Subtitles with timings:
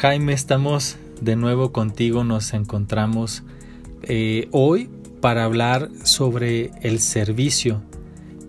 [0.00, 3.42] Jaime, estamos de nuevo contigo, nos encontramos
[4.02, 4.88] eh, hoy
[5.20, 7.82] para hablar sobre el servicio.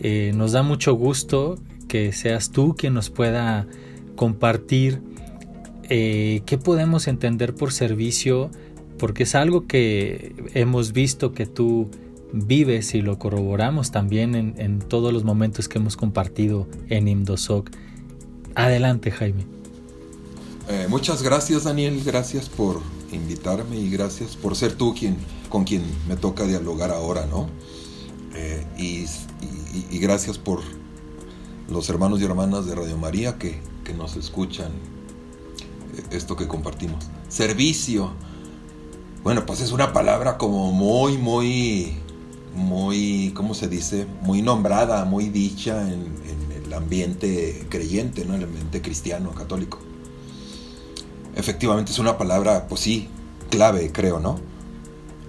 [0.00, 1.58] Eh, nos da mucho gusto
[1.88, 3.66] que seas tú quien nos pueda
[4.14, 5.02] compartir
[5.88, 8.52] eh, qué podemos entender por servicio,
[8.96, 11.90] porque es algo que hemos visto que tú
[12.32, 17.68] vives y lo corroboramos también en, todos los momentos que hemos compartido en Imdosoc.
[18.54, 19.61] Adelante, Jaime.
[20.72, 22.02] Eh, muchas gracias, Daniel.
[22.02, 22.80] Gracias por
[23.12, 25.18] invitarme y gracias por ser tú quien,
[25.50, 27.46] con quien me toca dialogar ahora, ¿no?
[28.34, 30.60] Eh, y, gracias por
[31.68, 34.72] los hermanos y hermanas de Radio María que, que nos escuchan
[35.94, 37.04] eh, esto que compartimos.
[37.28, 38.12] Servicio.
[39.22, 41.98] Bueno, pues es una palabra como muy, muy,
[42.54, 44.06] muy, ¿cómo se dice?
[44.22, 48.32] Muy nombrada, muy dicha en, en el ambiente creyente, ¿no?
[48.32, 49.91] En el ambiente cristiano, católico
[51.36, 53.08] efectivamente es una palabra, pues sí,
[53.50, 54.38] clave, creo, ¿no?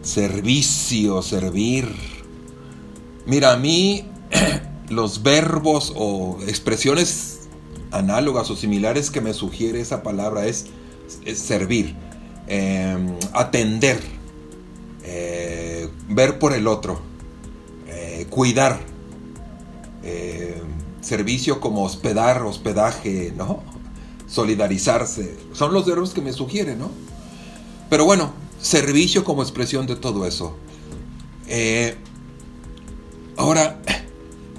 [0.02, 1.96] Servicio, servir.
[3.26, 4.06] Mira, a mí
[4.90, 7.42] los verbos o expresiones
[7.92, 10.66] análogas o similares que me sugiere esa palabra es,
[11.36, 11.96] servir,
[12.48, 14.00] em, atender,
[15.04, 17.00] eh, ver por el otro,
[17.88, 18.80] eh, cuidar,
[20.04, 20.62] eh,
[21.02, 23.64] servicio como hospedar, hospedaje, ¿no?
[24.34, 25.38] Solidarizarse.
[25.54, 26.90] Son los verbos que me sugieren, ¿no?
[27.90, 30.56] Pero bueno, servicio como expresión de todo eso.
[31.48, 31.96] Eh,
[33.38, 33.80] ahora,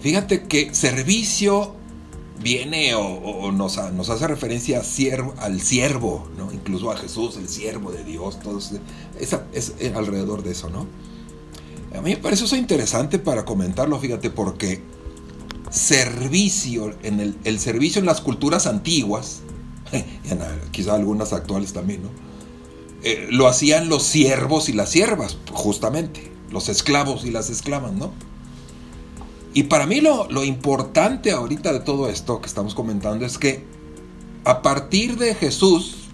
[0.00, 1.74] fíjate que servicio
[2.40, 4.78] viene o, nos, hace referencia
[5.38, 10.70] al siervo, incluso a Jesús, el siervo de Dios, todo es, es, alrededor de eso,
[10.70, 10.86] ¿no?
[11.96, 14.82] A mí me parece eso interesante para comentarlo, fíjate, porque
[15.70, 19.42] servicio, en el servicio en las culturas antiguas,
[20.70, 22.10] quizá algunas actuales también, ¿no?
[23.02, 28.12] Eh, lo hacían los siervos y las siervas, justamente, los esclavos y las esclavas, ¿no?
[29.52, 33.64] Y para mí lo, lo importante ahorita de todo esto que estamos comentando es que
[34.44, 36.08] a partir de Jesús,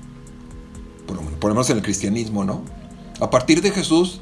[1.07, 2.63] por lo menos en el cristianismo, ¿no?
[3.21, 4.21] A partir de Jesús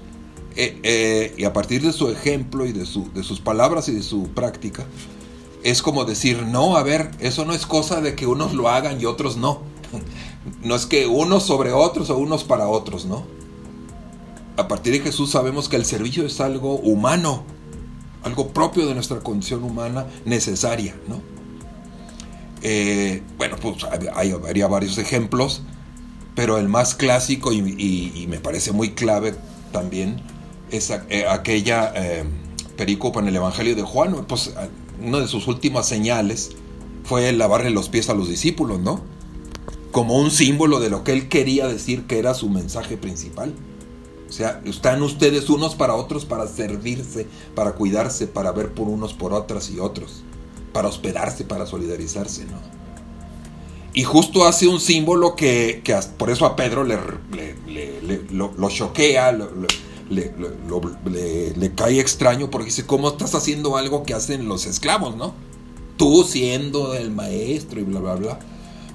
[0.56, 3.92] eh, eh, y a partir de su ejemplo y de, su, de sus palabras y
[3.92, 4.86] de su práctica,
[5.68, 9.00] es como decir, no, a ver, eso no es cosa de que unos lo hagan
[9.00, 9.62] y otros no.
[10.62, 13.26] No es que unos sobre otros o unos para otros, ¿no?
[14.56, 17.42] A partir de Jesús sabemos que el servicio es algo humano,
[18.22, 21.20] algo propio de nuestra condición humana necesaria, ¿no?
[22.62, 23.84] Eh, bueno, pues
[24.14, 25.62] hay, habría varios ejemplos,
[26.34, 29.34] pero el más clásico y, me parece muy clave
[29.70, 30.22] también
[30.70, 32.24] es eh, aquella eh,
[32.76, 34.54] pericopa en el Evangelio de Juan, pues
[35.02, 36.50] una de sus últimas señales
[37.04, 39.00] fue lavarle los pies a los discípulos, ¿no?
[39.92, 43.54] Como un símbolo de lo que él quería decir que era su mensaje principal.
[44.28, 49.14] O sea, están ustedes unos para otros para servirse, para cuidarse, para ver por unos
[49.14, 50.22] por otras y otros,
[50.72, 52.78] para hospedarse, para solidarizarse, ¿no?
[53.94, 55.82] Y justo hace un símbolo que,
[56.18, 56.98] por eso a Pedro le,
[58.30, 59.36] lo, choquea,
[60.08, 60.32] le,
[61.56, 65.34] le, cae extraño porque dice, ¿cómo estás haciendo algo que hacen los esclavos, no?
[65.96, 68.38] Tú siendo el maestro y bla, bla, bla.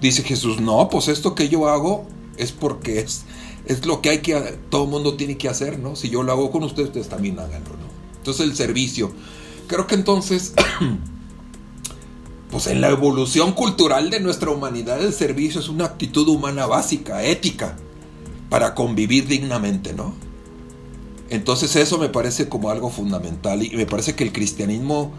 [0.01, 2.06] Dice Jesús, no, pues esto que yo hago
[2.38, 3.24] es porque es,
[3.66, 4.35] es lo que hay que,
[4.69, 5.96] todo mundo tiene que hacer, ¿no?
[5.96, 7.94] Si yo lo hago con ustedes, ustedes también háganlo, ¿no?
[8.18, 9.12] Entonces el servicio.
[9.68, 10.53] Creo que entonces,
[12.51, 17.24] pues en la evolución cultural de nuestra humanidad, el servicio es una actitud humana básica,
[17.24, 17.78] ética,
[18.50, 20.13] para convivir dignamente, ¿no?
[21.33, 25.11] Entonces eso me parece como algo fundamental y me parece que el cristianismo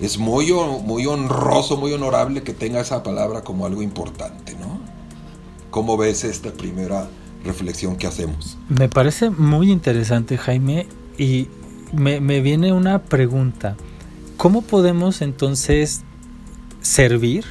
[0.00, 4.80] es muy, muy honroso, muy honorable que tenga esa palabra como algo importante, ¿no?
[5.70, 7.08] ¿Cómo ves esta primera
[7.44, 8.58] reflexión que hacemos?
[8.68, 11.46] Me parece muy interesante, Jaime, y
[11.92, 13.76] me, me viene una pregunta.
[14.38, 16.02] ¿Cómo podemos entonces
[16.80, 17.44] servir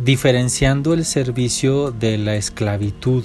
[0.00, 3.24] diferenciando el servicio de la esclavitud?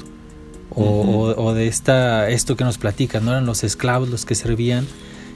[0.75, 4.87] O, de esta, esto que nos platicas, no eran los esclavos los que servían.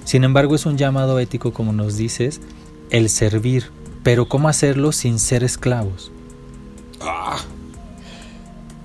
[0.05, 2.41] Sin embargo, es un llamado ético, como nos dices,
[2.89, 3.71] el servir.
[4.03, 6.11] Pero ¿cómo hacerlo sin ser esclavos?
[6.99, 7.39] Ah,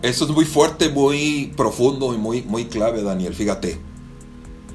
[0.03, 3.35] eso es muy fuerte, muy profundo y muy, muy clave, Daniel.
[3.35, 3.79] Fíjate.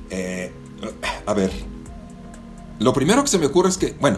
[0.10, 0.52] Eh,
[1.26, 1.52] a ver.
[2.80, 4.18] Lo primero que se me ocurre es que, bueno,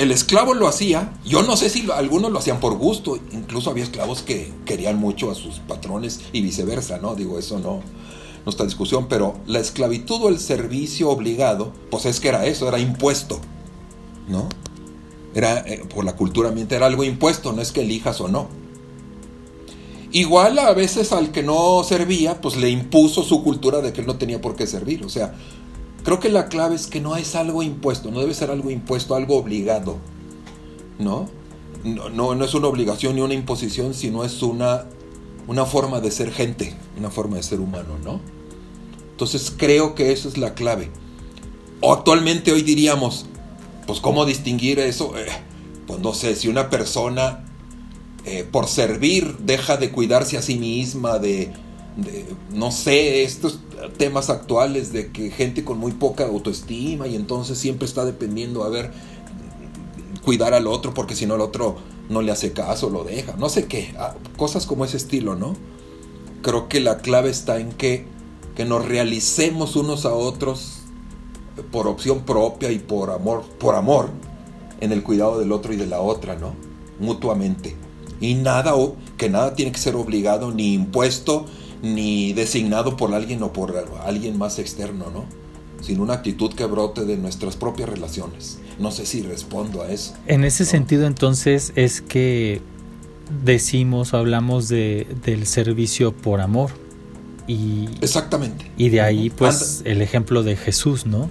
[0.00, 3.84] el esclavo lo hacía, yo no sé si algunos lo hacían por gusto, incluso había
[3.84, 7.14] esclavos que querían mucho a sus patrones y viceversa, ¿no?
[7.14, 7.82] Digo, eso no,
[8.46, 12.66] no está discusión, pero la esclavitud o el servicio obligado, pues es que era eso,
[12.66, 13.42] era impuesto,
[14.26, 14.48] ¿no?
[15.34, 18.48] Era, eh, por la cultura ambiental, era algo impuesto, no es que elijas o no.
[20.12, 24.06] Igual a veces al que no servía, pues le impuso su cultura de que él
[24.06, 25.04] no tenía por qué servir.
[25.04, 25.34] O sea,
[26.02, 29.14] creo que la clave es que no es algo impuesto, no debe ser algo impuesto,
[29.14, 29.98] algo obligado.
[30.98, 31.28] ¿No?
[31.84, 34.84] No, no, es una obligación ni una imposición, sino es una,
[35.46, 38.20] una forma de ser gente, una forma de ser humano, ¿no?
[39.12, 40.90] Entonces creo que eso es la clave.
[41.82, 43.26] Actualmente hoy diríamos,
[43.86, 45.16] pues ¿cómo distinguir eso?
[45.18, 45.26] Eh,
[45.86, 47.44] pues no sé, si una persona
[48.26, 51.52] eh, por servir deja de cuidarse a sí misma, de,
[52.52, 53.60] no sé, estos
[53.96, 58.68] temas actuales de que gente con muy poca autoestima y entonces siempre está dependiendo a
[58.68, 58.92] ver,
[60.24, 61.76] cuidar al otro porque si no el otro
[62.08, 65.54] no le hace caso, lo deja, no sé qué, ah, cosas como ese estilo, ¿no?
[66.42, 68.06] Creo que la clave está en que,
[68.56, 70.80] que nos realicemos unos a otros
[71.70, 74.10] por opción propia y por amor, por amor
[74.80, 76.54] en el cuidado del otro y de la otra, ¿no?
[76.98, 77.76] Mutuamente.
[78.20, 78.74] Y nada,
[79.16, 81.46] que nada tiene que ser obligado, ni impuesto,
[81.82, 83.74] ni designado por alguien o por
[84.04, 85.24] alguien más externo, ¿no?
[85.80, 88.58] Sino una actitud que brote de nuestras propias relaciones.
[88.78, 90.14] No sé si respondo a eso.
[90.26, 92.60] En ese sentido, entonces, es que
[93.44, 96.70] decimos o hablamos de, del servicio por amor.
[97.46, 98.70] Y, Exactamente.
[98.76, 101.30] Y de ahí, pues, el ejemplo de Jesús, ¿no?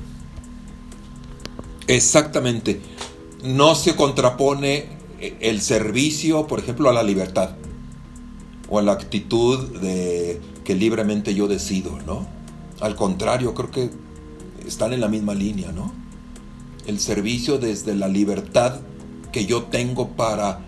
[1.88, 2.82] Exactamente.
[3.44, 4.88] No se contrapone
[5.40, 7.52] el servicio, por ejemplo, a la libertad
[8.70, 12.28] o a la actitud de que libremente yo decido, ¿no?
[12.80, 13.90] Al contrario, creo que
[14.66, 15.92] están en la misma línea, ¿no?
[16.86, 18.82] El servicio desde la libertad
[19.32, 20.60] que yo tengo para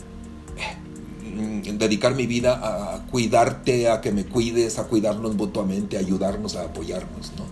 [0.58, 2.60] eh, dedicar mi vida
[2.96, 7.46] a cuidarte, a que me cuides, a cuidarnos mutuamente, a ayudarnos, a apoyarnos, ¿no?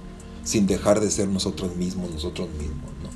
[0.43, 3.09] Sin dejar de ser nosotros mismos, nosotros mismos, ¿no?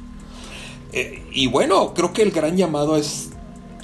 [0.91, 3.29] Eh, y bueno, creo que el gran llamado es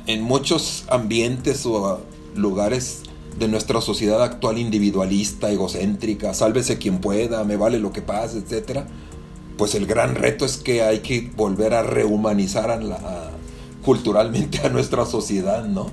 [0.06, 2.02] en muchos ambientes o
[2.36, 3.02] lugares
[3.38, 8.88] de nuestra sociedad actual individualista, egocéntrica, sálvese quien pueda, me vale lo que pase, etcétera,
[9.58, 13.31] pues el gran reto es que hay que volver a rehumanizar a
[13.84, 15.88] culturalmente a nuestra sociedad, ¿no?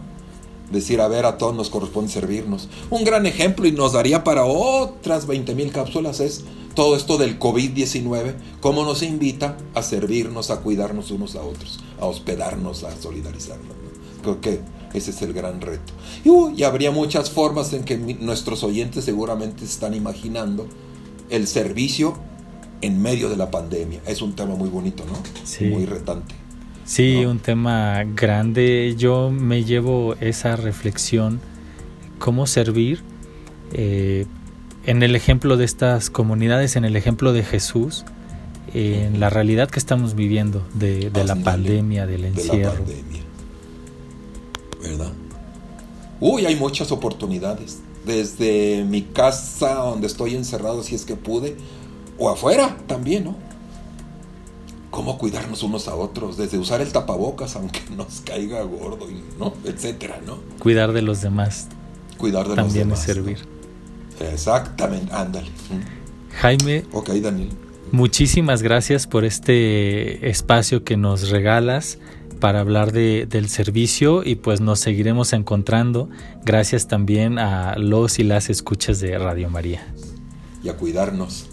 [0.71, 2.69] Decir, a ver, a todos nos corresponde servirnos.
[2.91, 6.45] Un gran ejemplo y nos daría para otras 20.000 cápsulas es
[6.75, 12.07] todo esto del COVID-19, cómo nos invita a servirnos, a cuidarnos unos a otros, a
[12.07, 13.75] hospedarnos, a solidarizarnos.
[14.23, 14.61] Creo que
[14.97, 15.93] ese es el gran reto.
[16.25, 20.67] Y, habría muchas formas en que nuestros oyentes seguramente están imaginando
[21.31, 22.19] el servicio
[22.81, 24.01] en medio de la pandemia.
[24.07, 25.15] Es un tema muy bonito, ¿no?
[25.45, 25.67] Sí.
[25.67, 26.35] Muy retante.
[26.85, 28.95] Sí, un tema grande.
[28.97, 31.41] Yo me llevo esa reflexión,
[32.19, 33.03] cómo servir
[33.73, 34.27] eh,
[34.87, 38.05] en el ejemplo de estas comunidades, en el ejemplo de Jesús,
[38.73, 42.85] en la realidad que estamos viviendo de, la pandemia, del encierro.
[44.89, 45.13] ¿Verdad?
[46.21, 47.79] Uy, hay muchas oportunidades.
[48.05, 51.57] Desde mi casa, donde estoy encerrado, si es que pude,
[52.19, 53.37] o afuera también, ¿no?
[54.91, 59.55] Cómo cuidarnos unos a otros, desde usar el tapabocas, aunque nos caiga gordo, y, ¿no?
[59.65, 60.39] Etcétera, ¿no?
[60.59, 61.69] Cuidar de los demás.
[62.17, 63.07] Cuidar de también los demás.
[63.07, 64.33] También es servir.
[64.33, 65.49] Exactamente, ándale.
[66.41, 66.85] Jaime.
[66.93, 67.51] Ok, Daniel.
[67.93, 71.99] Muchísimas gracias por este espacio que nos regalas
[72.41, 76.09] para hablar de, del servicio y pues nos seguiremos encontrando
[76.45, 79.87] gracias también a los y las escuchas de Radio María.
[80.63, 81.49] Y a cuidarnos.